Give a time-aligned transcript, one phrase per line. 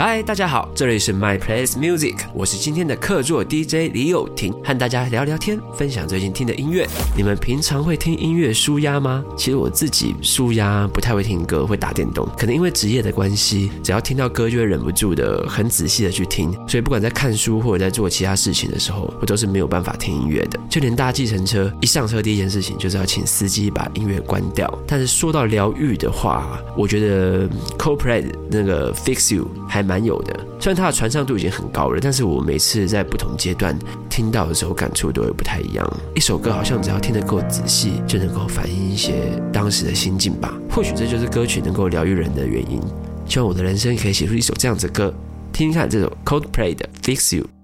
[0.00, 6.86] 嗨，大家好，这里是 My Place Music，我是今天的客座 DJ 李友廷，和大家聊聊天，分享最近听的音乐。
[7.16, 9.24] 你们平常会听音乐舒压吗？
[9.36, 20.60] 其实我自己舒压不太会听歌，会打电动，可能因为职业的关系，只要听到歌就会忍不住的很仔细的去听，所以不管在看书或者在做其他事情的时候，我都是没有办法听音乐的。
[20.70, 24.72] 就连搭计程车，一上车第一件事情就是要请司机把音乐关掉。
[24.86, 29.87] 但是说到疗愈的话，我觉得 coplay 那个 Fix You 还。
[29.88, 33.76] 蛮有的，虽然它的传唱度已经很高了，但是我每次在不同阶段
[34.10, 35.96] 听到的时候，感触都会不太一样。
[36.14, 39.14] 一首歌好像只要听得够仔细，就能够反映一些
[39.50, 40.52] 当时的心境吧。
[40.70, 42.78] 或许这就是歌曲能够疗愈人的原因。
[43.26, 45.12] 希望我的人生可以写出一首这样子的歌，
[45.52, 47.57] 听听看这首 Coldplay 的 Fix You。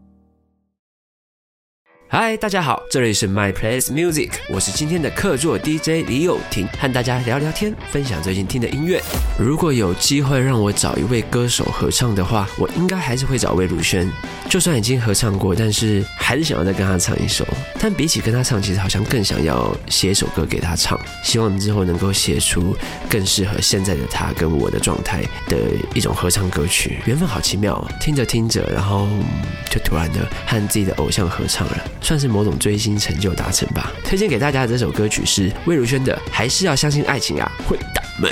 [2.06, 9.02] 嗨，大家好，这里是 My Place Music，我是今天的客座 DJ 李友廷，和大家聊聊天，分享最近听的音乐。
[9.36, 14.08] 如果有机会让我找一位歌手合唱的话，我应该还是会找魏如萱。
[14.48, 17.44] 就算已经合唱过，但是还是想要再跟他唱一首。
[17.80, 21.00] 但比起跟他唱，其实好像更想要写一首歌给他唱。
[21.24, 22.76] 希望之后能够写出
[23.08, 25.56] 更适合现在的他跟我的状态的
[25.94, 27.00] 一种合唱歌曲。
[27.06, 29.08] 缘分好奇妙，听着听着，然后
[29.68, 31.78] 就突然的和自己的偶像合唱了。
[32.04, 33.90] 算是某种追星成就达成吧。
[34.04, 38.30] 推荐给大家的这首歌曲是魏如萱的《还是要相信爱情啊，混蛋们》。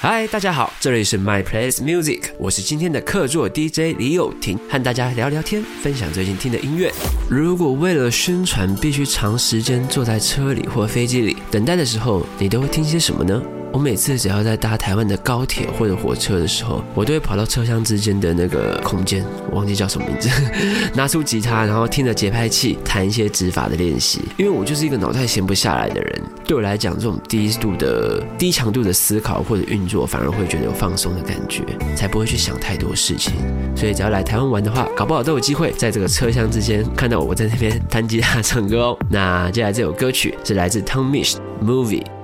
[0.00, 6.90] 嗨，大家好，这里是 My Place Music，我是今天的客座 DJ 李友廷，和大家聊聊天，分享最近听的音乐。
[7.28, 13.42] 如果为了宣传必须长时间坐在车里或飞机里等待的时候，你都会听些什么呢？
[13.72, 20.28] 我每次只要在搭台湾的高铁或者火车的时候，我都会跑到车厢之间的那个空间，忘记叫什么名字，
[20.94, 24.22] 拿出吉他，然后听着节拍器弹一些指法的练习。
[24.36, 31.62] 因为我就是一个脑袋闲不下来的人，对我来讲，这种低度的、低强度的思考或者运作，反而会觉得有放松的感觉，
[31.96, 33.34] 才不会去想太多事情。
[33.76, 38.98] 所以只要来台湾玩的话，搞不好都有机会在这个车厢之间看到我在那边弹吉他唱歌哦。
[39.08, 42.19] 那接下来这首歌曲是来自 Tom Misch Movie。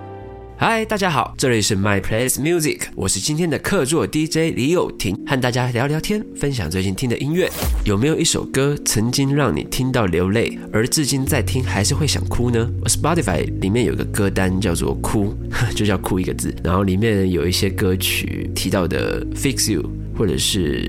[0.58, 7.46] 嗨，大家好，这里是 My Place Music，我是今天的客座 DJ 李友廷，和大家聊聊天，分享最近听的音乐。
[7.84, 15.34] 有没有一首歌曾经让你听到流泪，而至今在听还是会想哭呢？Spotify 里面有个歌单叫做“哭”，
[15.76, 19.82] 就叫“哭”一个字，然后里面有一些歌曲提到的 Fix You，
[20.16, 20.84] 或者是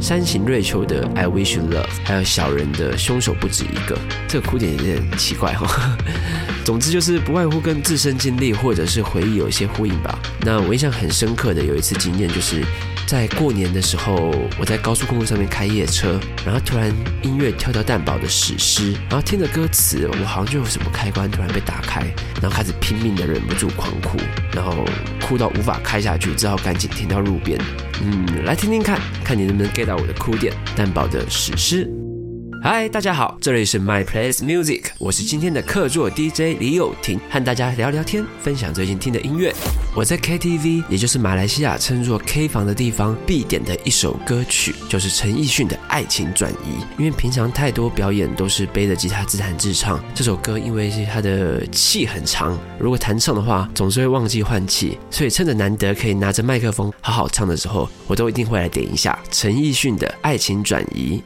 [0.00, 3.98] 山形瑞秋的 I Wish You Love，还有小人的凶手不止一个。
[4.28, 5.96] 这个哭点有点奇怪哈。
[6.64, 10.16] 总之就是不外乎跟自身经历或者是回忆有一些呼应吧。
[10.42, 12.62] 那我印象很深刻的有一次经验，就是
[13.04, 16.88] 在过年的时候，我在高速公路上面开夜车，然后突然
[17.22, 22.02] 音乐跳到蛋堡的史诗，然后听着歌词，我好像就有什么开关突然被打开，
[22.40, 24.16] 然后开始拼命的忍不住狂哭，
[24.54, 24.84] 然后
[25.20, 27.58] 哭到无法开下去，只好赶紧停到路边。
[28.02, 30.52] 嗯，来听听看看你能不能 get 到我的哭点。
[30.74, 31.88] 蛋堡的史诗。
[32.64, 39.52] 嗨，大家好，这里是 My Place Music，我是今天的客座 DJ 李友廷，和大家聊聊天，分享最近听的音乐。
[39.96, 46.80] 我在 KTV，也就是马来西亚称作 K 房的地方，必点的一首歌曲就是陈奕迅的《爱情转移》。
[46.96, 61.20] 因为平常太多表演都是背着吉他自弹自唱，这首歌因为是它的气很长，如果弹唱的话总是会忘记换气，所以趁着难得可以拿着麦克风好好唱的时候，我都一定会来点一下陈奕迅的《爱情转移》。